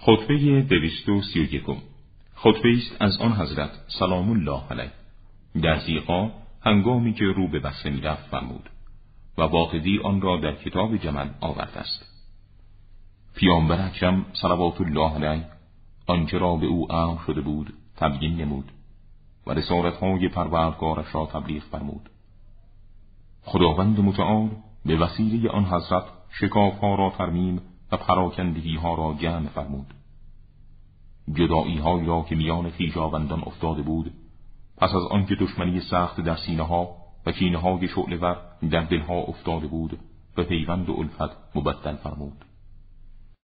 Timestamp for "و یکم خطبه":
1.40-2.72